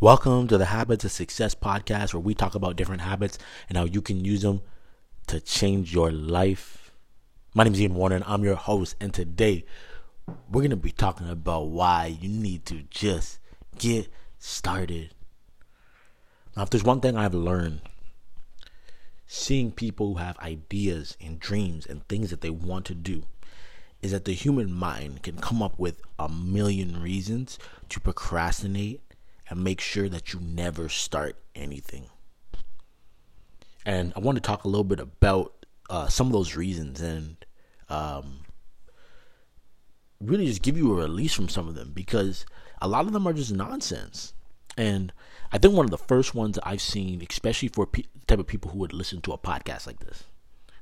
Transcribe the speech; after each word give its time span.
Welcome 0.00 0.46
to 0.46 0.58
the 0.58 0.66
Habits 0.66 1.04
of 1.04 1.10
Success 1.10 1.56
podcast, 1.56 2.14
where 2.14 2.20
we 2.20 2.32
talk 2.32 2.54
about 2.54 2.76
different 2.76 3.00
habits 3.00 3.36
and 3.68 3.76
how 3.76 3.82
you 3.82 4.00
can 4.00 4.24
use 4.24 4.42
them 4.42 4.62
to 5.26 5.40
change 5.40 5.92
your 5.92 6.12
life. 6.12 6.92
My 7.52 7.64
name 7.64 7.72
is 7.72 7.80
Ian 7.80 7.96
Warner, 7.96 8.14
and 8.14 8.24
I'm 8.28 8.44
your 8.44 8.54
host. 8.54 8.94
And 9.00 9.12
today, 9.12 9.64
we're 10.48 10.60
going 10.60 10.70
to 10.70 10.76
be 10.76 10.92
talking 10.92 11.28
about 11.28 11.70
why 11.70 12.16
you 12.20 12.28
need 12.28 12.64
to 12.66 12.84
just 12.90 13.40
get 13.76 14.06
started. 14.38 15.14
Now, 16.56 16.62
if 16.62 16.70
there's 16.70 16.84
one 16.84 17.00
thing 17.00 17.16
I've 17.16 17.34
learned, 17.34 17.80
seeing 19.26 19.72
people 19.72 20.12
who 20.12 20.20
have 20.20 20.38
ideas 20.38 21.16
and 21.20 21.40
dreams 21.40 21.86
and 21.86 22.06
things 22.06 22.30
that 22.30 22.40
they 22.40 22.50
want 22.50 22.84
to 22.84 22.94
do, 22.94 23.24
is 24.00 24.12
that 24.12 24.26
the 24.26 24.32
human 24.32 24.72
mind 24.72 25.24
can 25.24 25.38
come 25.38 25.60
up 25.60 25.76
with 25.76 26.00
a 26.20 26.28
million 26.28 27.02
reasons 27.02 27.58
to 27.88 27.98
procrastinate 27.98 29.02
and 29.48 29.64
make 29.64 29.80
sure 29.80 30.08
that 30.08 30.32
you 30.32 30.40
never 30.40 30.88
start 30.88 31.36
anything. 31.54 32.06
And 33.84 34.12
I 34.16 34.20
want 34.20 34.36
to 34.36 34.42
talk 34.42 34.64
a 34.64 34.68
little 34.68 34.84
bit 34.84 35.00
about 35.00 35.66
uh, 35.88 36.08
some 36.08 36.26
of 36.26 36.32
those 36.32 36.56
reasons 36.56 37.00
and 37.00 37.36
um, 37.88 38.40
really 40.20 40.46
just 40.46 40.62
give 40.62 40.76
you 40.76 40.92
a 40.92 40.96
release 41.02 41.32
from 41.32 41.48
some 41.48 41.68
of 41.68 41.74
them 41.74 41.92
because 41.94 42.44
a 42.82 42.88
lot 42.88 43.06
of 43.06 43.12
them 43.12 43.26
are 43.26 43.32
just 43.32 43.52
nonsense. 43.52 44.34
And 44.76 45.12
I 45.50 45.58
think 45.58 45.74
one 45.74 45.86
of 45.86 45.90
the 45.90 45.98
first 45.98 46.34
ones 46.34 46.58
I've 46.62 46.80
seen, 46.80 47.24
especially 47.28 47.68
for 47.68 47.86
pe- 47.86 48.02
the 48.02 48.26
type 48.26 48.38
of 48.38 48.46
people 48.46 48.70
who 48.70 48.78
would 48.78 48.92
listen 48.92 49.20
to 49.22 49.32
a 49.32 49.38
podcast 49.38 49.86
like 49.86 50.00
this, 50.00 50.24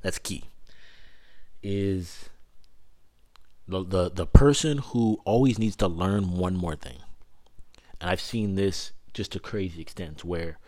that's 0.02 0.18
key, 0.18 0.44
is 1.62 2.28
the, 3.68 3.84
the 3.84 4.10
the 4.10 4.26
person 4.26 4.78
who 4.78 5.20
always 5.24 5.58
needs 5.58 5.76
to 5.76 5.88
learn 5.88 6.36
one 6.36 6.56
more 6.56 6.76
thing. 6.76 6.98
And 8.00 8.10
I've 8.10 8.20
seen 8.20 8.54
this 8.54 8.92
just 9.14 9.32
to 9.32 9.40
crazy 9.40 9.80
extents 9.80 10.24
where 10.24 10.58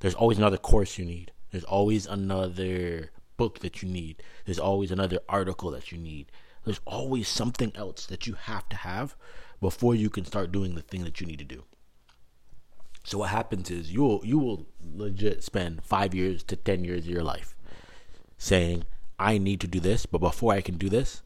there's 0.00 0.14
always 0.14 0.38
another 0.38 0.56
course 0.56 0.98
you 0.98 1.04
need. 1.04 1.32
There's 1.50 1.64
always 1.64 2.06
another 2.06 3.10
book 3.36 3.60
that 3.60 3.82
you 3.82 3.88
need. 3.88 4.22
There's 4.44 4.58
always 4.58 4.90
another 4.90 5.20
article 5.28 5.70
that 5.70 5.92
you 5.92 5.98
need. 5.98 6.30
There's 6.64 6.80
always 6.84 7.28
something 7.28 7.72
else 7.74 8.06
that 8.06 8.26
you 8.26 8.34
have 8.34 8.68
to 8.70 8.76
have 8.76 9.16
before 9.60 9.94
you 9.94 10.10
can 10.10 10.24
start 10.24 10.52
doing 10.52 10.74
the 10.74 10.82
thing 10.82 11.04
that 11.04 11.20
you 11.20 11.26
need 11.26 11.38
to 11.38 11.44
do. 11.44 11.64
So 13.04 13.18
what 13.18 13.30
happens 13.30 13.70
is 13.70 13.92
you 13.92 14.02
will 14.02 14.20
you 14.24 14.38
will 14.38 14.66
legit 14.82 15.44
spend 15.44 15.84
5 15.84 16.14
years 16.14 16.42
to 16.44 16.56
10 16.56 16.84
years 16.84 17.00
of 17.00 17.10
your 17.10 17.22
life 17.22 17.54
saying 18.38 18.84
I 19.18 19.38
need 19.38 19.60
to 19.60 19.66
do 19.66 19.78
this, 19.78 20.06
but 20.06 20.18
before 20.18 20.54
I 20.54 20.60
can 20.60 20.76
do 20.76 20.88
this, 20.88 21.22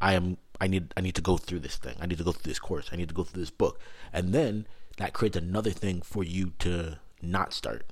I 0.00 0.14
am 0.14 0.38
I 0.60 0.66
need 0.66 0.92
I 0.96 1.00
need 1.00 1.14
to 1.14 1.22
go 1.22 1.36
through 1.36 1.60
this 1.60 1.76
thing. 1.76 1.96
I 2.00 2.06
need 2.06 2.18
to 2.18 2.24
go 2.24 2.32
through 2.32 2.50
this 2.50 2.58
course. 2.58 2.90
I 2.92 2.96
need 2.96 3.08
to 3.08 3.14
go 3.14 3.24
through 3.24 3.42
this 3.42 3.50
book. 3.50 3.80
And 4.12 4.32
then 4.34 4.66
that 5.00 5.14
creates 5.14 5.36
another 5.36 5.70
thing 5.70 6.02
for 6.02 6.22
you 6.22 6.52
to 6.58 6.98
not 7.22 7.54
start. 7.54 7.86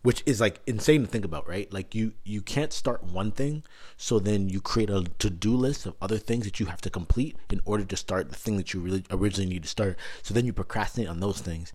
Which 0.00 0.22
is 0.24 0.40
like 0.40 0.60
insane 0.66 1.02
to 1.02 1.06
think 1.06 1.26
about 1.26 1.46
right? 1.46 1.70
Like 1.72 1.94
you 1.94 2.14
you 2.24 2.40
can't 2.40 2.72
start 2.72 3.04
one 3.04 3.30
thing 3.30 3.64
so 3.96 4.18
then 4.18 4.48
you 4.48 4.60
create 4.60 4.90
a 4.90 5.04
to-do 5.18 5.54
list 5.54 5.84
of 5.86 5.94
other 6.00 6.16
things 6.16 6.44
that 6.44 6.58
you 6.58 6.66
have 6.66 6.80
to 6.80 6.90
complete 6.90 7.36
in 7.50 7.60
order 7.66 7.84
to 7.84 7.96
start 7.96 8.30
the 8.30 8.34
thing 8.34 8.56
that 8.56 8.72
you 8.72 8.80
really 8.80 9.04
originally 9.10 9.52
need 9.52 9.62
to 9.62 9.68
start. 9.68 9.96
So 10.22 10.32
then 10.34 10.46
you 10.46 10.52
procrastinate 10.52 11.08
on 11.08 11.20
those 11.20 11.40
things 11.40 11.72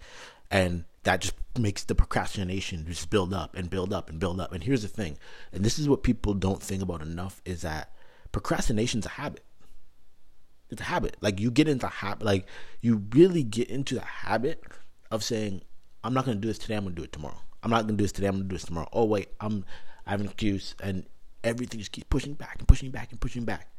and 0.49 0.83
that 1.03 1.21
just 1.21 1.35
makes 1.57 1.83
the 1.83 1.95
procrastination 1.95 2.85
just 2.85 3.09
build 3.09 3.33
up 3.33 3.55
and 3.55 3.69
build 3.69 3.93
up 3.93 4.09
and 4.09 4.19
build 4.19 4.41
up. 4.41 4.51
And 4.51 4.63
here's 4.63 4.81
the 4.81 4.87
thing 4.87 5.19
and 5.53 5.63
this 5.63 5.77
is 5.77 5.87
what 5.87 6.03
people 6.03 6.33
don't 6.33 6.61
think 6.63 6.81
about 6.81 7.03
enough 7.03 7.43
is 7.45 7.61
that 7.61 7.93
procrastination 8.31 8.99
is 9.01 9.05
a 9.05 9.09
habit 9.09 9.43
it's 10.69 10.81
a 10.81 10.85
habit. 10.85 11.17
Like 11.21 11.39
you 11.39 11.51
get 11.51 11.67
into 11.67 11.87
habit. 11.87 12.25
Like 12.25 12.47
you 12.81 13.03
really 13.11 13.43
get 13.43 13.69
into 13.69 13.95
the 13.95 14.01
habit 14.01 14.63
of 15.11 15.23
saying, 15.23 15.61
"I'm 16.03 16.13
not 16.13 16.25
going 16.25 16.37
to 16.37 16.41
do 16.41 16.47
this 16.47 16.57
today. 16.57 16.75
I'm 16.75 16.83
going 16.83 16.95
to 16.95 17.01
do 17.01 17.05
it 17.05 17.11
tomorrow. 17.11 17.39
I'm 17.63 17.71
not 17.71 17.83
going 17.83 17.95
to 17.95 17.97
do 17.97 18.03
this 18.03 18.11
today. 18.11 18.27
I'm 18.27 18.35
going 18.35 18.43
to 18.43 18.49
do 18.49 18.55
this 18.55 18.65
tomorrow." 18.65 18.89
Oh 18.91 19.05
wait, 19.05 19.29
I'm 19.39 19.65
I 20.05 20.11
have 20.11 20.21
an 20.21 20.27
excuse, 20.27 20.75
and 20.81 21.05
everything 21.43 21.79
just 21.79 21.91
keeps 21.91 22.07
pushing 22.09 22.33
back 22.33 22.55
and 22.59 22.67
pushing 22.67 22.91
back 22.91 23.11
and 23.11 23.19
pushing 23.19 23.45
back. 23.45 23.71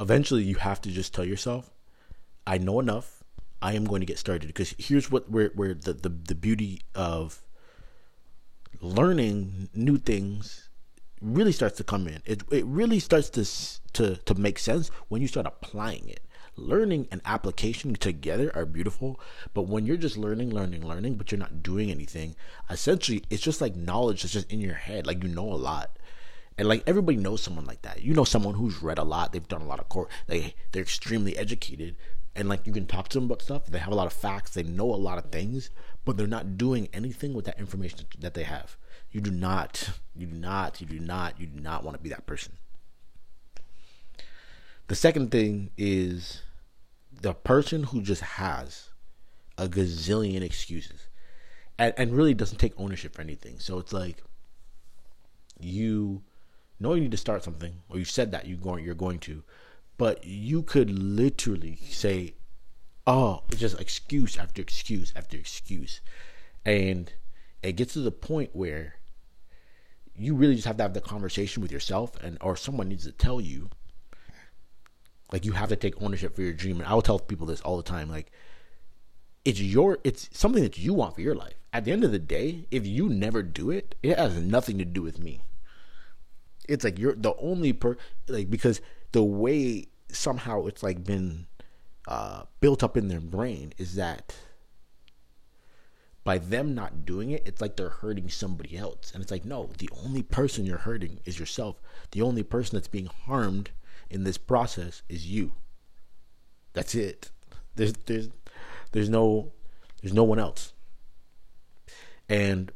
Eventually, 0.00 0.42
you 0.42 0.56
have 0.56 0.80
to 0.82 0.90
just 0.90 1.14
tell 1.14 1.24
yourself, 1.24 1.70
"I 2.46 2.58
know 2.58 2.80
enough. 2.80 3.22
I 3.62 3.74
am 3.74 3.84
going 3.84 4.00
to 4.00 4.06
get 4.06 4.18
started." 4.18 4.46
Because 4.46 4.74
here's 4.78 5.10
what 5.10 5.30
where 5.30 5.50
where 5.54 5.74
the 5.74 5.92
the, 5.92 6.08
the 6.08 6.34
beauty 6.34 6.82
of 6.94 7.42
learning 8.80 9.68
new 9.74 9.98
things 9.98 10.69
really 11.20 11.52
starts 11.52 11.76
to 11.76 11.84
come 11.84 12.06
in. 12.08 12.22
It 12.24 12.42
it 12.50 12.64
really 12.64 12.98
starts 12.98 13.30
to 13.30 13.44
to 13.94 14.16
to 14.16 14.34
make 14.34 14.58
sense 14.58 14.90
when 15.08 15.22
you 15.22 15.28
start 15.28 15.46
applying 15.46 16.08
it. 16.08 16.20
Learning 16.56 17.06
and 17.10 17.20
application 17.24 17.94
together 17.94 18.50
are 18.54 18.66
beautiful, 18.66 19.20
but 19.54 19.62
when 19.62 19.86
you're 19.86 19.96
just 19.96 20.16
learning, 20.16 20.50
learning, 20.50 20.86
learning, 20.86 21.14
but 21.14 21.30
you're 21.30 21.38
not 21.38 21.62
doing 21.62 21.90
anything, 21.90 22.36
essentially 22.68 23.22
it's 23.30 23.42
just 23.42 23.60
like 23.60 23.76
knowledge 23.76 24.22
that's 24.22 24.34
just 24.34 24.52
in 24.52 24.60
your 24.60 24.74
head. 24.74 25.06
Like 25.06 25.22
you 25.22 25.28
know 25.28 25.50
a 25.50 25.54
lot. 25.54 25.98
And 26.58 26.68
like 26.68 26.82
everybody 26.86 27.16
knows 27.16 27.42
someone 27.42 27.64
like 27.64 27.82
that. 27.82 28.02
You 28.02 28.12
know 28.12 28.24
someone 28.24 28.54
who's 28.54 28.82
read 28.82 28.98
a 28.98 29.04
lot, 29.04 29.32
they've 29.32 29.48
done 29.48 29.62
a 29.62 29.66
lot 29.66 29.80
of 29.80 29.88
court, 29.88 30.10
they 30.26 30.54
they're 30.72 30.82
extremely 30.82 31.36
educated, 31.38 31.96
and 32.34 32.48
like 32.48 32.66
you 32.66 32.72
can 32.72 32.86
talk 32.86 33.08
to 33.08 33.18
them 33.18 33.24
about 33.24 33.42
stuff. 33.42 33.66
They 33.66 33.78
have 33.78 33.92
a 33.92 33.96
lot 33.96 34.06
of 34.06 34.12
facts, 34.12 34.50
they 34.50 34.62
know 34.62 34.92
a 34.92 34.96
lot 34.96 35.18
of 35.18 35.30
things, 35.30 35.70
but 36.04 36.16
they're 36.16 36.26
not 36.26 36.58
doing 36.58 36.88
anything 36.92 37.32
with 37.32 37.44
that 37.46 37.58
information 37.58 38.00
that 38.18 38.34
they 38.34 38.44
have. 38.44 38.76
You 39.12 39.20
do 39.20 39.30
not, 39.30 39.90
you 40.14 40.26
do 40.26 40.36
not, 40.36 40.80
you 40.80 40.86
do 40.86 41.00
not, 41.00 41.40
you 41.40 41.46
do 41.46 41.60
not 41.60 41.84
want 41.84 41.96
to 41.96 42.02
be 42.02 42.10
that 42.10 42.26
person. 42.26 42.52
The 44.86 44.94
second 44.94 45.30
thing 45.30 45.70
is 45.76 46.42
the 47.20 47.34
person 47.34 47.84
who 47.84 48.02
just 48.02 48.22
has 48.22 48.90
a 49.58 49.68
gazillion 49.68 50.42
excuses 50.42 51.08
and, 51.78 51.94
and 51.96 52.12
really 52.12 52.34
doesn't 52.34 52.58
take 52.58 52.72
ownership 52.78 53.14
for 53.14 53.22
anything. 53.22 53.58
So 53.58 53.78
it's 53.78 53.92
like 53.92 54.22
you 55.58 56.22
know 56.78 56.94
you 56.94 57.02
need 57.02 57.10
to 57.10 57.16
start 57.16 57.44
something, 57.44 57.74
or 57.88 57.98
you 57.98 58.04
said 58.04 58.30
that 58.32 58.46
you 58.46 58.56
going 58.56 58.84
you're 58.84 58.94
going 58.94 59.18
to, 59.20 59.42
but 59.98 60.24
you 60.24 60.62
could 60.62 60.90
literally 60.90 61.78
say, 61.88 62.34
"Oh, 63.06 63.42
it's 63.48 63.60
just 63.60 63.80
excuse 63.80 64.38
after 64.38 64.62
excuse 64.62 65.12
after 65.16 65.36
excuse," 65.36 66.00
and 66.64 67.12
it 67.62 67.72
gets 67.72 67.92
to 67.94 68.00
the 68.00 68.10
point 68.10 68.50
where 68.54 68.96
you 70.20 70.34
really 70.34 70.54
just 70.54 70.66
have 70.66 70.76
to 70.76 70.82
have 70.82 70.94
the 70.94 71.00
conversation 71.00 71.62
with 71.62 71.72
yourself 71.72 72.12
and 72.22 72.36
or 72.40 72.56
someone 72.56 72.88
needs 72.88 73.04
to 73.04 73.12
tell 73.12 73.40
you. 73.40 73.70
Like 75.32 75.44
you 75.44 75.52
have 75.52 75.68
to 75.70 75.76
take 75.76 76.00
ownership 76.02 76.34
for 76.34 76.42
your 76.42 76.52
dream. 76.52 76.80
And 76.80 76.88
i 76.88 76.94
will 76.94 77.02
tell 77.02 77.18
people 77.18 77.46
this 77.46 77.60
all 77.60 77.76
the 77.76 77.82
time 77.82 78.10
like 78.10 78.30
it's 79.44 79.60
your 79.60 79.98
it's 80.04 80.28
something 80.32 80.62
that 80.62 80.78
you 80.78 80.92
want 80.92 81.14
for 81.14 81.22
your 81.22 81.34
life. 81.34 81.54
At 81.72 81.84
the 81.84 81.92
end 81.92 82.04
of 82.04 82.12
the 82.12 82.18
day 82.18 82.66
if 82.70 82.86
you 82.86 83.08
never 83.08 83.42
do 83.42 83.70
it 83.70 83.94
it 84.02 84.18
has 84.18 84.36
nothing 84.36 84.78
to 84.78 84.84
do 84.84 85.02
with 85.02 85.18
me. 85.18 85.42
It's 86.68 86.84
like 86.84 86.98
you're 86.98 87.14
the 87.14 87.34
only 87.36 87.72
per 87.72 87.96
like 88.28 88.50
because 88.50 88.80
the 89.12 89.22
way 89.22 89.86
somehow 90.12 90.66
it's 90.66 90.82
like 90.82 91.04
been 91.04 91.46
uh 92.08 92.42
built 92.60 92.82
up 92.82 92.96
in 92.96 93.08
their 93.08 93.20
brain 93.20 93.72
is 93.78 93.94
that 93.94 94.34
by 96.30 96.38
them 96.38 96.76
not 96.76 97.04
doing 97.04 97.32
it, 97.32 97.42
it's 97.44 97.60
like 97.60 97.74
they're 97.74 97.88
hurting 97.88 98.28
somebody 98.28 98.76
else. 98.76 99.10
And 99.12 99.20
it's 99.20 99.32
like, 99.32 99.44
no, 99.44 99.70
the 99.78 99.90
only 100.04 100.22
person 100.22 100.64
you're 100.64 100.78
hurting 100.78 101.18
is 101.24 101.40
yourself. 101.40 101.82
The 102.12 102.22
only 102.22 102.44
person 102.44 102.76
that's 102.76 102.86
being 102.86 103.06
harmed 103.06 103.70
in 104.08 104.22
this 104.22 104.38
process 104.38 105.02
is 105.08 105.26
you. 105.26 105.54
That's 106.72 106.94
it. 106.94 107.32
There's 107.74 107.94
there's 108.06 108.28
there's 108.92 109.08
no 109.08 109.50
there's 110.00 110.14
no 110.14 110.22
one 110.22 110.38
else. 110.38 110.72
And 112.28 112.70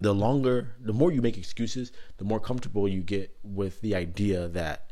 the 0.00 0.12
longer 0.12 0.74
the 0.80 0.92
more 0.92 1.12
you 1.12 1.22
make 1.22 1.38
excuses, 1.38 1.92
the 2.16 2.24
more 2.24 2.40
comfortable 2.40 2.88
you 2.88 3.02
get 3.04 3.30
with 3.44 3.80
the 3.80 3.94
idea 3.94 4.48
that 4.48 4.90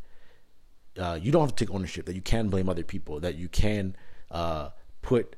uh, 0.97 1.19
you 1.21 1.33
don't 1.33 1.43
have 1.43 1.57
to 1.57 1.65
take 1.67 1.75
ownership, 1.75 2.07
that 2.07 2.15
you 2.15 2.23
can 2.23 2.51
blame 2.51 2.69
other 2.69 2.85
people, 2.85 3.19
that 3.19 3.35
you 3.35 3.49
can 3.49 3.97
uh, 4.31 4.69
put 5.03 5.35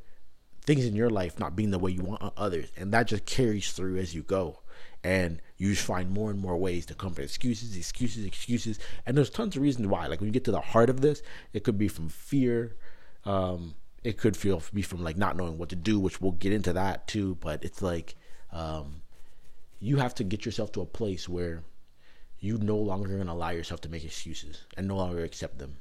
things 0.65 0.85
in 0.85 0.95
your 0.95 1.11
life 1.11 1.39
not 1.39 1.57
being 1.57 1.71
the 1.71 1.79
way 1.79 1.91
you 1.91 2.03
want 2.03 2.33
others, 2.37 2.71
and 2.77 2.93
that 2.93 3.09
just 3.09 3.27
carries 3.27 3.73
through 3.73 3.99
as 3.99 4.15
you 4.15 4.23
go. 4.23 4.61
And 5.05 5.43
you 5.57 5.71
just 5.71 5.85
find 5.85 6.11
more 6.11 6.31
and 6.31 6.39
more 6.39 6.57
ways 6.57 6.87
to 6.87 6.95
come 6.95 7.11
with 7.11 7.19
excuses, 7.19 7.77
excuses, 7.77 8.25
excuses, 8.25 8.79
and 9.05 9.17
there's 9.17 9.31
tons 9.31 9.57
of 9.57 9.63
reasons 9.63 9.89
why. 9.89 10.07
Like 10.07 10.21
when 10.21 10.29
you 10.29 10.33
get 10.33 10.45
to 10.45 10.53
the 10.53 10.61
heart 10.61 10.91
of 10.91 11.01
this, 11.01 11.23
it 11.53 11.65
could 11.65 11.77
be 11.77 11.89
from 11.89 12.09
fear. 12.09 12.77
Um, 13.25 13.75
it 14.05 14.17
could 14.17 14.37
feel 14.37 14.63
be 14.73 14.83
from 14.83 15.03
like 15.03 15.17
not 15.17 15.37
knowing 15.37 15.59
what 15.59 15.71
to 15.71 15.77
do, 15.77 15.99
which 15.99 16.21
we'll 16.21 16.33
get 16.33 16.53
into 16.53 16.73
that 16.75 17.09
too. 17.09 17.37
But 17.41 17.65
it's 17.65 17.83
like 17.83 18.15
um, 18.53 19.03
you 19.81 19.97
have 19.97 20.15
to 20.17 20.25
get 20.25 20.47
yourself 20.47 20.71
to 20.73 20.81
a 20.81 20.87
place 20.87 21.29
where 21.29 21.65
you 22.39 22.59
no 22.59 22.77
longer 22.77 23.17
gonna 23.17 23.33
allow 23.33 23.51
yourself 23.51 23.81
to 23.81 23.89
make 23.89 24.05
excuses 24.05 24.67
and 24.77 24.87
no 24.87 24.97
longer 24.97 25.25
accept 25.25 25.59
them 25.59 25.77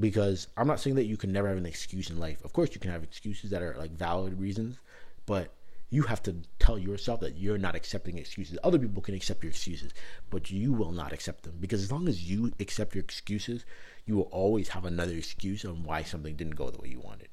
because 0.00 0.48
I'm 0.56 0.66
not 0.66 0.80
saying 0.80 0.96
that 0.96 1.04
you 1.04 1.16
can 1.16 1.32
never 1.32 1.48
have 1.48 1.58
an 1.58 1.66
excuse 1.66 2.10
in 2.10 2.18
life. 2.18 2.44
Of 2.44 2.52
course, 2.52 2.70
you 2.72 2.80
can 2.80 2.90
have 2.90 3.02
excuses 3.02 3.50
that 3.50 3.62
are 3.62 3.76
like 3.78 3.92
valid 3.92 4.38
reasons, 4.40 4.78
but 5.26 5.52
you 5.90 6.02
have 6.02 6.22
to 6.22 6.36
tell 6.60 6.78
yourself 6.78 7.20
that 7.20 7.36
you're 7.36 7.58
not 7.58 7.74
accepting 7.74 8.16
excuses. 8.16 8.58
Other 8.62 8.78
people 8.78 9.02
can 9.02 9.14
accept 9.14 9.42
your 9.42 9.50
excuses, 9.50 9.92
but 10.30 10.50
you 10.50 10.72
will 10.72 10.92
not 10.92 11.12
accept 11.12 11.42
them 11.42 11.54
because 11.60 11.82
as 11.82 11.90
long 11.90 12.08
as 12.08 12.30
you 12.30 12.52
accept 12.60 12.94
your 12.94 13.02
excuses, 13.02 13.64
you 14.06 14.16
will 14.16 14.28
always 14.30 14.68
have 14.68 14.84
another 14.84 15.12
excuse 15.12 15.64
on 15.64 15.82
why 15.82 16.02
something 16.02 16.36
didn't 16.36 16.56
go 16.56 16.70
the 16.70 16.80
way 16.80 16.88
you 16.88 17.00
wanted. 17.00 17.28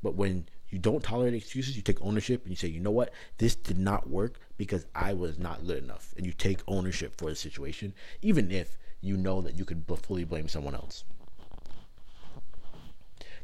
But 0.00 0.14
when 0.14 0.46
you 0.70 0.78
don't 0.78 1.02
tolerate 1.02 1.34
excuses, 1.34 1.76
you 1.76 1.82
take 1.82 2.00
ownership 2.00 2.42
and 2.42 2.50
you 2.50 2.56
say, 2.56 2.68
you 2.68 2.80
know 2.80 2.92
what, 2.92 3.12
this 3.38 3.56
did 3.56 3.78
not 3.78 4.08
work 4.08 4.38
because 4.56 4.86
I 4.94 5.12
was 5.12 5.38
not 5.38 5.66
good 5.66 5.82
enough. 5.82 6.14
And 6.16 6.24
you 6.24 6.32
take 6.32 6.60
ownership 6.68 7.18
for 7.18 7.30
the 7.30 7.36
situation, 7.36 7.94
even 8.22 8.52
if 8.52 8.78
you 9.00 9.16
know 9.16 9.40
that 9.40 9.56
you 9.56 9.64
could 9.64 9.84
fully 10.02 10.24
blame 10.24 10.48
someone 10.48 10.74
else. 10.74 11.04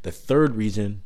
The 0.04 0.12
third 0.12 0.54
reason 0.54 1.02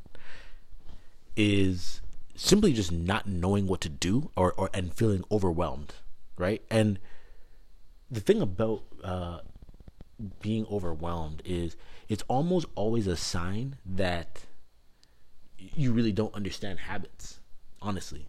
is 1.36 2.00
simply 2.34 2.72
just 2.72 2.90
not 2.90 3.28
knowing 3.28 3.68
what 3.68 3.80
to 3.82 3.88
do 3.88 4.30
or, 4.36 4.52
or 4.54 4.70
and 4.74 4.92
feeling 4.92 5.22
overwhelmed, 5.30 5.94
right? 6.36 6.62
And 6.68 6.98
the 8.10 8.18
thing 8.18 8.42
about 8.42 8.82
uh, 9.04 9.38
being 10.40 10.66
overwhelmed 10.68 11.42
is 11.44 11.76
it's 12.08 12.24
almost 12.26 12.66
always 12.74 13.06
a 13.06 13.16
sign 13.16 13.76
that 13.86 14.40
you 15.58 15.92
really 15.92 16.12
don't 16.12 16.34
understand 16.34 16.80
habits, 16.80 17.38
honestly. 17.80 18.28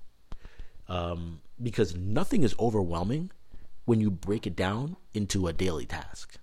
Um, 0.88 1.42
because 1.62 1.96
nothing 1.96 2.44
is 2.44 2.54
overwhelming 2.60 3.32
when 3.86 4.00
you 4.00 4.12
break 4.12 4.46
it 4.46 4.56
down 4.56 4.98
into 5.16 5.48
a 5.48 5.54
daily 5.54 5.88
task. 5.88 6.38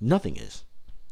Nothing 0.00 0.36
is 0.36 0.64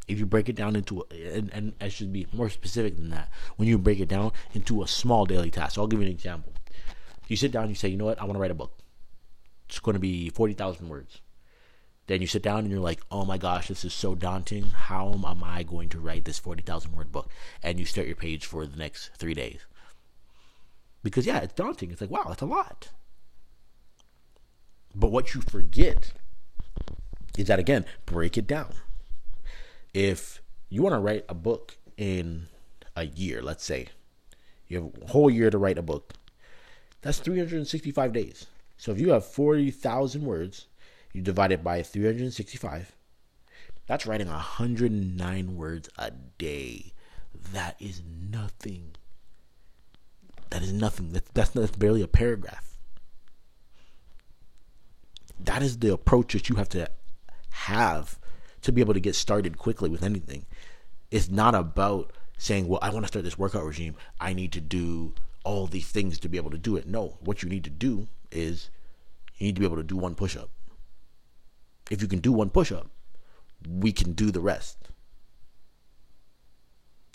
if 0.08 0.18
you 0.18 0.26
break 0.26 0.48
it 0.48 0.56
down 0.56 0.76
into 0.76 1.00
a, 1.10 1.36
and, 1.36 1.52
and 1.52 1.72
I 1.80 1.88
should 1.88 2.12
be 2.12 2.26
more 2.32 2.48
specific 2.48 2.96
than 2.96 3.10
that 3.10 3.28
when 3.56 3.68
you 3.68 3.78
break 3.78 4.00
it 4.00 4.08
down 4.08 4.32
into 4.54 4.82
a 4.82 4.88
small 4.88 5.26
daily 5.26 5.50
task. 5.50 5.74
So 5.74 5.82
I'll 5.82 5.88
give 5.88 6.00
you 6.00 6.06
an 6.06 6.12
example. 6.12 6.52
You 7.28 7.36
sit 7.36 7.50
down, 7.50 7.68
you 7.68 7.74
say, 7.74 7.88
you 7.88 7.96
know 7.96 8.04
what, 8.04 8.20
I 8.20 8.24
want 8.24 8.34
to 8.34 8.40
write 8.40 8.50
a 8.50 8.54
book. 8.54 8.78
It's 9.68 9.80
going 9.80 9.94
to 9.94 10.00
be 10.00 10.30
forty 10.30 10.54
thousand 10.54 10.88
words. 10.88 11.20
Then 12.06 12.20
you 12.20 12.28
sit 12.28 12.42
down 12.42 12.60
and 12.60 12.70
you're 12.70 12.78
like, 12.78 13.00
oh 13.10 13.24
my 13.24 13.36
gosh, 13.36 13.66
this 13.66 13.84
is 13.84 13.92
so 13.92 14.14
daunting. 14.14 14.70
How 14.70 15.12
am 15.12 15.42
I 15.42 15.64
going 15.64 15.88
to 15.88 15.98
write 15.98 16.24
this 16.24 16.38
forty 16.38 16.62
thousand 16.62 16.94
word 16.94 17.10
book? 17.10 17.28
And 17.64 17.80
you 17.80 17.84
start 17.84 18.06
your 18.06 18.14
page 18.14 18.46
for 18.46 18.64
the 18.64 18.76
next 18.76 19.10
three 19.16 19.34
days. 19.34 19.66
Because 21.02 21.26
yeah, 21.26 21.38
it's 21.38 21.54
daunting. 21.54 21.90
It's 21.90 22.00
like 22.00 22.10
wow, 22.10 22.26
that's 22.28 22.42
a 22.42 22.46
lot. 22.46 22.90
But 24.94 25.10
what 25.10 25.34
you 25.34 25.40
forget 25.40 26.12
is 27.36 27.48
that 27.48 27.58
again, 27.58 27.84
break 28.06 28.38
it 28.38 28.46
down 28.46 28.72
if 29.96 30.42
you 30.68 30.82
want 30.82 30.92
to 30.92 30.98
write 30.98 31.24
a 31.26 31.34
book 31.34 31.78
in 31.96 32.48
a 32.94 33.06
year, 33.06 33.40
let's 33.40 33.64
say, 33.64 33.88
you 34.68 34.76
have 34.76 35.02
a 35.02 35.06
whole 35.06 35.30
year 35.30 35.48
to 35.48 35.56
write 35.56 35.78
a 35.78 35.82
book, 35.82 36.12
that's 37.00 37.18
365 37.18 38.12
days. 38.12 38.46
So 38.76 38.92
if 38.92 39.00
you 39.00 39.08
have 39.12 39.24
40,000 39.24 40.22
words, 40.22 40.66
you 41.14 41.22
divide 41.22 41.50
it 41.50 41.64
by 41.64 41.82
365, 41.82 42.94
that's 43.86 44.06
writing 44.06 44.28
109 44.28 45.56
words 45.56 45.88
a 45.96 46.10
day. 46.36 46.92
That 47.54 47.76
is 47.80 48.02
nothing. 48.30 48.96
That 50.50 50.60
is 50.60 50.74
nothing. 50.74 51.12
That's, 51.12 51.30
that's, 51.32 51.50
that's 51.50 51.74
barely 51.74 52.02
a 52.02 52.08
paragraph. 52.08 52.76
That 55.40 55.62
is 55.62 55.78
the 55.78 55.94
approach 55.94 56.34
that 56.34 56.50
you 56.50 56.56
have 56.56 56.68
to 56.70 56.90
have 57.50 58.18
to 58.66 58.72
be 58.72 58.80
able 58.80 58.94
to 58.94 59.00
get 59.00 59.14
started 59.14 59.58
quickly 59.58 59.88
with 59.88 60.02
anything. 60.02 60.44
It's 61.12 61.30
not 61.30 61.54
about 61.54 62.12
saying, 62.36 62.66
well, 62.66 62.80
I 62.82 62.90
want 62.90 63.04
to 63.04 63.08
start 63.08 63.24
this 63.24 63.38
workout 63.38 63.64
regime. 63.64 63.94
I 64.20 64.32
need 64.32 64.52
to 64.52 64.60
do 64.60 65.14
all 65.44 65.68
these 65.68 65.88
things 65.88 66.18
to 66.18 66.28
be 66.28 66.36
able 66.36 66.50
to 66.50 66.58
do 66.58 66.76
it. 66.76 66.86
No, 66.86 67.16
what 67.20 67.44
you 67.44 67.48
need 67.48 67.62
to 67.64 67.70
do 67.70 68.08
is 68.32 68.70
you 69.38 69.46
need 69.46 69.54
to 69.54 69.60
be 69.60 69.66
able 69.66 69.76
to 69.76 69.84
do 69.84 69.96
one 69.96 70.16
push 70.16 70.36
up. 70.36 70.50
If 71.92 72.02
you 72.02 72.08
can 72.08 72.18
do 72.18 72.32
one 72.32 72.50
push 72.50 72.72
up, 72.72 72.90
we 73.68 73.92
can 73.92 74.12
do 74.12 74.32
the 74.32 74.40
rest. 74.40 74.88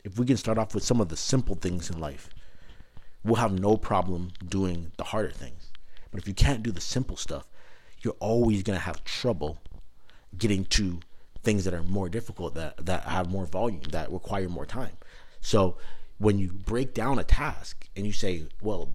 If 0.06 0.18
we 0.18 0.25
can 0.25 0.38
start 0.38 0.57
off 0.57 0.74
with 0.74 0.86
some 0.86 1.01
of 1.01 1.09
the 1.09 1.18
simple 1.18 1.56
things 1.56 1.89
in 1.89 2.00
life, 2.00 2.30
we'll 3.25 3.36
have 3.36 3.59
no 3.59 3.75
problem 3.75 4.31
doing 4.47 4.94
the 4.95 5.04
harder 5.04 5.31
things. 5.31 5.69
But 6.12 6.21
if 6.21 6.30
you 6.30 6.33
can't 6.33 6.63
do 6.63 6.71
the 6.71 6.80
simple 6.80 7.18
stuff, 7.18 7.45
you're 8.01 8.15
always 8.19 8.63
going 8.63 8.80
to 8.80 8.86
have 8.86 9.04
trouble 9.04 9.59
getting 10.38 10.63
to 10.65 11.01
things 11.44 11.64
that 11.66 11.74
are 11.74 11.84
more 11.84 12.10
difficult 12.10 12.56
that 12.56 12.86
that 12.86 13.04
have 13.04 13.30
more 13.30 13.46
volume 13.46 13.82
that 13.92 14.12
require 14.12 14.50
more 14.50 14.66
time. 14.66 14.98
So 15.42 15.78
when 16.18 16.38
you 16.38 16.52
break 16.52 16.94
down 16.94 17.18
a 17.18 17.24
task 17.24 17.88
and 17.96 18.06
you 18.06 18.14
say 18.14 18.46
well 18.62 18.94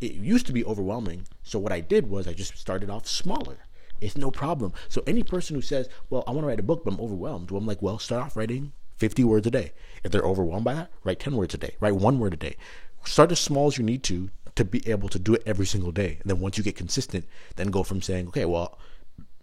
it 0.00 0.12
used 0.12 0.46
to 0.46 0.52
be 0.52 0.64
overwhelming 0.64 1.26
so 1.42 1.58
what 1.58 1.70
i 1.70 1.80
did 1.80 2.08
was 2.08 2.26
i 2.26 2.32
just 2.32 2.56
started 2.56 2.90
off 2.90 3.06
smaller. 3.06 3.58
It's 4.00 4.16
no 4.16 4.32
problem. 4.32 4.72
So 4.88 5.04
any 5.06 5.22
person 5.22 5.54
who 5.54 5.62
says 5.62 5.88
well 6.08 6.24
i 6.26 6.30
want 6.30 6.42
to 6.42 6.48
write 6.48 6.60
a 6.60 6.64
book 6.64 6.82
but 6.84 6.94
i'm 6.94 7.00
overwhelmed 7.00 7.50
well 7.50 7.60
i'm 7.60 7.66
like 7.66 7.82
well 7.82 7.98
start 7.98 8.22
off 8.22 8.36
writing 8.36 8.72
50 8.96 9.24
words 9.24 9.46
a 9.46 9.50
day. 9.50 9.72
If 10.02 10.12
they're 10.12 10.22
overwhelmed 10.22 10.64
by 10.64 10.74
that 10.74 10.90
write 11.04 11.20
10 11.20 11.36
words 11.36 11.54
a 11.54 11.58
day 11.58 11.76
write 11.78 11.96
one 11.96 12.18
word 12.18 12.32
a 12.32 12.38
day. 12.38 12.56
Start 13.04 13.32
as 13.32 13.40
small 13.40 13.66
as 13.66 13.76
you 13.76 13.84
need 13.84 14.02
to 14.04 14.30
to 14.54 14.64
be 14.64 14.86
able 14.88 15.08
to 15.08 15.18
do 15.18 15.34
it 15.34 15.42
every 15.46 15.66
single 15.66 15.92
day. 15.92 16.18
And 16.20 16.30
then 16.30 16.40
once 16.40 16.56
you 16.56 16.64
get 16.64 16.76
consistent 16.76 17.26
then 17.56 17.68
go 17.68 17.82
from 17.82 18.00
saying 18.00 18.28
okay 18.28 18.46
well 18.46 18.78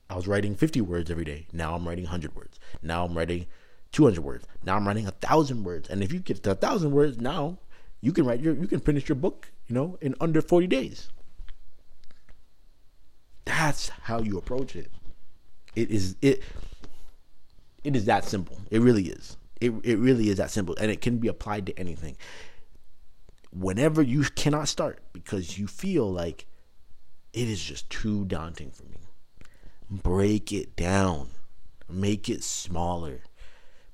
I 0.09 0.15
was 0.15 0.27
writing 0.27 0.55
50 0.55 0.81
words 0.81 1.11
every 1.11 1.25
day. 1.25 1.47
Now 1.53 1.75
I'm 1.75 1.87
writing 1.87 2.05
100 2.05 2.35
words. 2.35 2.59
Now 2.81 3.05
I'm 3.05 3.15
writing 3.15 3.45
200 3.91 4.21
words. 4.21 4.45
Now 4.63 4.75
I'm 4.75 4.87
writing 4.87 5.07
a 5.07 5.11
thousand 5.11 5.63
words. 5.63 5.87
And 5.87 6.03
if 6.03 6.11
you 6.11 6.19
get 6.19 6.41
to 6.43 6.51
a 6.51 6.55
thousand 6.55 6.91
words, 6.91 7.19
now 7.19 7.59
you 8.01 8.11
can 8.11 8.25
write 8.25 8.41
your, 8.41 8.55
you 8.55 8.67
can 8.67 8.79
finish 8.79 9.07
your 9.07 9.15
book, 9.15 9.51
you 9.67 9.75
know, 9.75 9.97
in 10.01 10.15
under 10.19 10.41
40 10.41 10.67
days. 10.67 11.09
That's 13.45 13.89
how 13.89 14.21
you 14.21 14.37
approach 14.37 14.75
it. 14.75 14.91
It 15.75 15.91
is 15.91 16.15
it. 16.21 16.43
It 17.83 17.95
is 17.95 18.05
that 18.05 18.25
simple. 18.25 18.59
It 18.69 18.81
really 18.81 19.07
is. 19.07 19.37
It 19.61 19.73
it 19.83 19.97
really 19.97 20.29
is 20.29 20.37
that 20.37 20.51
simple, 20.51 20.75
and 20.79 20.91
it 20.91 21.01
can 21.01 21.17
be 21.17 21.27
applied 21.27 21.65
to 21.67 21.79
anything. 21.79 22.17
Whenever 23.51 24.01
you 24.01 24.23
cannot 24.23 24.67
start 24.67 24.99
because 25.13 25.57
you 25.57 25.67
feel 25.67 26.11
like 26.11 26.45
it 27.33 27.47
is 27.47 27.61
just 27.61 27.89
too 27.89 28.25
daunting 28.25 28.71
for 28.71 28.83
me 28.83 28.98
break 29.89 30.51
it 30.51 30.75
down, 30.75 31.29
make 31.89 32.29
it 32.29 32.43
smaller, 32.43 33.21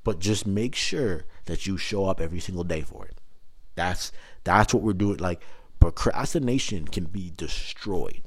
but 0.03 0.19
just 0.19 0.45
make 0.45 0.75
sure 0.75 1.25
that 1.45 1.65
you 1.65 1.77
show 1.77 2.05
up 2.05 2.19
every 2.19 2.39
single 2.39 2.63
day 2.63 2.81
for 2.81 3.05
it. 3.05 3.17
That's 3.75 4.11
that's 4.43 4.73
what 4.73 4.83
we're 4.83 4.93
doing. 4.93 5.17
Like 5.17 5.41
procrastination 5.79 6.87
can 6.87 7.05
be 7.05 7.31
destroyed 7.35 8.23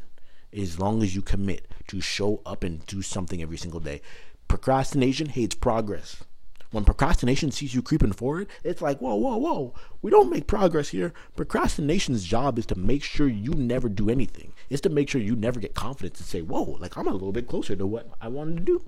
as 0.53 0.79
long 0.79 1.03
as 1.03 1.15
you 1.15 1.23
commit 1.23 1.69
to 1.89 2.01
show 2.01 2.41
up 2.47 2.65
and 2.65 2.85
do 2.87 3.03
something 3.03 3.43
every 3.43 3.57
single 3.57 3.81
day. 3.81 4.01
Procrastination 4.47 5.29
hates 5.29 5.55
progress. 5.55 6.23
When 6.71 6.85
procrastination 6.85 7.51
sees 7.51 7.75
you 7.75 7.81
creeping 7.81 8.13
forward, 8.13 8.49
it's 8.63 8.83
like, 8.83 8.99
whoa, 8.99 9.15
whoa, 9.15 9.37
whoa. 9.39 9.75
We 10.03 10.11
don't 10.11 10.31
make 10.31 10.47
progress 10.47 10.91
here. 10.91 11.15
Procrastination's 11.35 12.25
job 12.25 12.59
is 12.59 12.67
to 12.67 12.79
make 12.79 13.03
sure 13.03 13.27
you 13.27 13.53
never 13.53 13.89
do 13.89 14.11
anything. 14.11 14.53
It's 14.69 14.83
to 14.83 14.91
make 14.91 15.09
sure 15.09 15.21
you 15.21 15.35
never 15.35 15.61
get 15.61 15.75
confidence 15.75 16.21
and 16.21 16.29
say, 16.29 16.43
whoa, 16.43 16.77
like 16.79 16.99
I'm 16.99 17.09
a 17.09 17.13
little 17.13 17.33
bit 17.33 17.49
closer 17.49 17.75
to 17.75 17.87
what 17.87 18.11
I 18.21 18.29
wanted 18.29 18.59
to 18.59 18.65
do. 18.65 18.85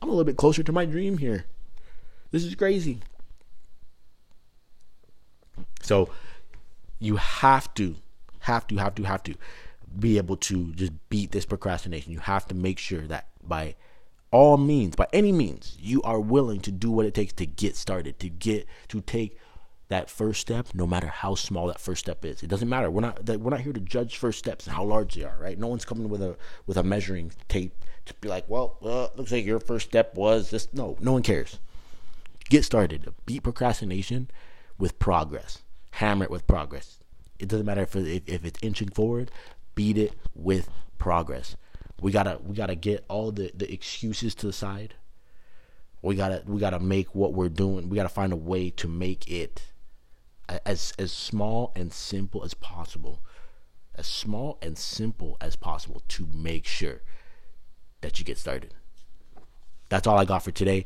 I'm 0.00 0.08
a 0.08 0.12
little 0.12 0.24
bit 0.24 0.36
closer 0.36 0.62
to 0.62 0.72
my 0.72 0.84
dream 0.84 1.18
here. 1.18 1.46
This 2.30 2.44
is 2.44 2.54
crazy. 2.54 3.00
So 5.82 6.10
you 7.00 7.16
have 7.16 7.72
to, 7.74 7.96
have 8.40 8.68
to, 8.68 8.76
have 8.76 8.94
to, 8.96 9.02
have 9.02 9.22
to 9.24 9.34
be 9.98 10.16
able 10.16 10.36
to 10.36 10.72
just 10.74 10.92
beat 11.08 11.32
this 11.32 11.46
procrastination. 11.46 12.12
You 12.12 12.20
have 12.20 12.46
to 12.48 12.54
make 12.54 12.78
sure 12.78 13.02
that 13.02 13.28
by 13.42 13.74
all 14.30 14.56
means, 14.56 14.96
by 14.96 15.06
any 15.12 15.32
means, 15.32 15.76
you 15.80 16.02
are 16.02 16.20
willing 16.20 16.60
to 16.60 16.72
do 16.72 16.90
what 16.90 17.06
it 17.06 17.14
takes 17.14 17.32
to 17.34 17.46
get 17.46 17.76
started, 17.76 18.18
to 18.20 18.28
get 18.28 18.66
to 18.88 19.00
take 19.00 19.38
that 19.88 20.10
first 20.10 20.40
step, 20.40 20.68
no 20.74 20.86
matter 20.86 21.06
how 21.06 21.34
small 21.34 21.68
that 21.68 21.80
first 21.80 22.00
step 22.00 22.24
is. 22.24 22.42
It 22.42 22.48
doesn't 22.48 22.68
matter. 22.68 22.90
We're 22.90 23.02
not 23.02 23.24
we're 23.24 23.50
not 23.50 23.60
here 23.60 23.72
to 23.72 23.80
judge 23.80 24.16
first 24.16 24.38
steps 24.38 24.66
and 24.66 24.74
how 24.74 24.84
large 24.84 25.14
they 25.14 25.22
are, 25.22 25.36
right? 25.40 25.58
No 25.58 25.68
one's 25.68 25.84
coming 25.84 26.08
with 26.08 26.22
a 26.22 26.36
with 26.66 26.76
a 26.76 26.82
measuring 26.82 27.32
tape 27.48 27.72
to 28.06 28.14
be 28.14 28.28
like, 28.28 28.48
well, 28.48 28.78
well, 28.80 29.12
looks 29.16 29.32
like 29.32 29.44
your 29.44 29.60
first 29.60 29.88
step 29.88 30.14
was 30.14 30.50
this. 30.50 30.68
No, 30.72 30.96
no 31.00 31.12
one 31.12 31.22
cares. 31.22 31.58
Get 32.48 32.64
started. 32.64 33.12
Beat 33.26 33.42
procrastination 33.42 34.28
with 34.78 34.98
progress. 34.98 35.62
Hammer 35.92 36.24
it 36.24 36.30
with 36.30 36.46
progress. 36.46 36.98
It 37.38 37.48
doesn't 37.48 37.66
matter 37.66 37.82
if 37.82 37.94
if, 37.94 38.28
if 38.28 38.44
it's 38.44 38.58
inching 38.62 38.88
forward. 38.88 39.30
Beat 39.76 39.98
it 39.98 40.14
with 40.34 40.68
progress. 40.98 41.56
We 42.00 42.12
gotta 42.12 42.38
we 42.44 42.54
gotta 42.54 42.74
get 42.74 43.04
all 43.08 43.32
the, 43.32 43.50
the 43.54 43.72
excuses 43.72 44.34
to 44.36 44.46
the 44.46 44.52
side. 44.52 44.94
We 46.02 46.14
gotta 46.14 46.42
we 46.46 46.60
gotta 46.60 46.78
make 46.78 47.14
what 47.14 47.32
we're 47.32 47.48
doing. 47.48 47.88
We 47.88 47.96
gotta 47.96 48.08
find 48.08 48.32
a 48.32 48.36
way 48.36 48.70
to 48.70 48.88
make 48.88 49.30
it 49.30 49.72
as 50.64 50.92
as 50.98 51.12
small 51.12 51.72
and 51.74 51.92
simple 51.92 52.44
as 52.44 52.54
possible. 52.54 53.22
As 53.94 54.06
small 54.06 54.58
and 54.60 54.76
simple 54.76 55.38
as 55.40 55.56
possible 55.56 56.02
to 56.08 56.28
make 56.34 56.66
sure 56.66 57.00
that 58.02 58.18
you 58.18 58.24
get 58.26 58.36
started. 58.36 58.74
That's 59.88 60.06
all 60.06 60.18
I 60.18 60.26
got 60.26 60.42
for 60.42 60.50
today. 60.50 60.84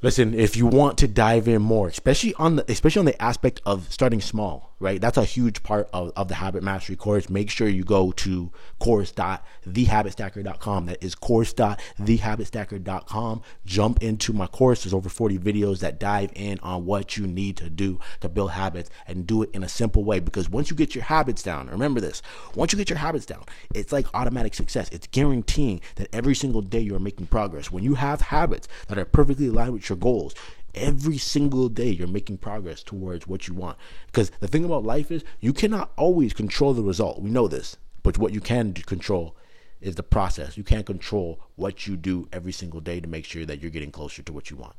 Listen, 0.00 0.34
if 0.34 0.56
you 0.56 0.66
want 0.66 0.98
to 0.98 1.06
dive 1.06 1.46
in 1.46 1.62
more, 1.62 1.86
especially 1.86 2.34
on 2.34 2.56
the 2.56 2.70
especially 2.70 3.00
on 3.00 3.04
the 3.06 3.22
aspect 3.22 3.60
of 3.64 3.92
starting 3.92 4.20
small, 4.20 4.71
right? 4.82 5.00
That's 5.00 5.16
a 5.16 5.24
huge 5.24 5.62
part 5.62 5.88
of, 5.92 6.10
of 6.16 6.26
the 6.28 6.34
habit 6.34 6.62
mastery 6.62 6.96
course. 6.96 7.30
Make 7.30 7.50
sure 7.50 7.68
you 7.68 7.84
go 7.84 8.10
to 8.12 8.52
course.thehabitstacker.com. 8.80 10.86
That 10.86 11.02
is 11.02 11.14
course.thehabitstacker.com. 11.14 13.42
Jump 13.64 14.02
into 14.02 14.32
my 14.32 14.48
course. 14.48 14.82
There's 14.84 14.92
over 14.92 15.08
40 15.08 15.38
videos 15.38 15.78
that 15.80 16.00
dive 16.00 16.32
in 16.34 16.58
on 16.60 16.84
what 16.84 17.16
you 17.16 17.26
need 17.26 17.56
to 17.58 17.70
do 17.70 18.00
to 18.20 18.28
build 18.28 18.50
habits 18.50 18.90
and 19.06 19.26
do 19.26 19.42
it 19.42 19.50
in 19.54 19.62
a 19.62 19.68
simple 19.68 20.02
way. 20.04 20.20
Because 20.20 20.50
once 20.50 20.70
you 20.70 20.76
get 20.76 20.94
your 20.94 21.04
habits 21.04 21.42
down, 21.42 21.68
remember 21.68 22.00
this, 22.00 22.20
once 22.54 22.72
you 22.72 22.76
get 22.76 22.90
your 22.90 22.98
habits 22.98 23.24
down, 23.24 23.44
it's 23.74 23.92
like 23.92 24.06
automatic 24.14 24.54
success. 24.54 24.90
It's 24.90 25.06
guaranteeing 25.06 25.80
that 25.94 26.08
every 26.12 26.34
single 26.34 26.60
day 26.60 26.80
you're 26.80 26.98
making 26.98 27.26
progress. 27.26 27.70
When 27.70 27.84
you 27.84 27.94
have 27.94 28.20
habits 28.20 28.66
that 28.88 28.98
are 28.98 29.04
perfectly 29.04 29.46
aligned 29.46 29.74
with 29.74 29.88
your 29.88 29.96
goals, 29.96 30.34
every 30.74 31.18
single 31.18 31.68
day 31.68 31.90
you're 31.90 32.08
making 32.08 32.38
progress 32.38 32.82
towards 32.82 33.26
what 33.26 33.48
you 33.48 33.54
want. 33.54 33.78
Because 34.06 34.30
the 34.40 34.48
thing 34.48 34.64
about 34.64 34.84
life 34.84 35.10
is 35.10 35.24
you 35.40 35.52
cannot 35.52 35.92
always 35.96 36.32
control 36.32 36.74
the 36.74 36.82
result. 36.82 37.22
We 37.22 37.30
know 37.30 37.48
this. 37.48 37.76
But 38.02 38.18
what 38.18 38.32
you 38.32 38.40
can 38.40 38.72
control 38.72 39.36
is 39.80 39.94
the 39.94 40.02
process. 40.02 40.56
You 40.56 40.64
can't 40.64 40.86
control 40.86 41.40
what 41.56 41.86
you 41.86 41.96
do 41.96 42.28
every 42.32 42.52
single 42.52 42.80
day 42.80 43.00
to 43.00 43.08
make 43.08 43.24
sure 43.24 43.44
that 43.44 43.60
you're 43.60 43.70
getting 43.70 43.92
closer 43.92 44.22
to 44.22 44.32
what 44.32 44.50
you 44.50 44.56
want. 44.56 44.74